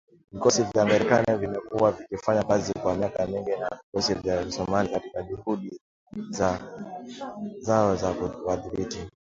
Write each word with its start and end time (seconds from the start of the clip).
Vikosi 0.31 0.63
vya 0.63 0.85
Marekani 0.85 1.37
vimekuwa 1.37 1.91
vikifanya 1.91 2.43
kazi 2.43 2.73
kwa 2.73 2.95
miaka 2.95 3.27
mingi 3.27 3.49
na 3.51 3.79
vikosi 3.85 4.13
vya 4.13 4.51
Somalia 4.51 4.93
katika 4.93 5.23
juhudi 5.23 5.79
zao 7.61 7.95
za 7.95 8.13
kuwadhibiti 8.13 9.07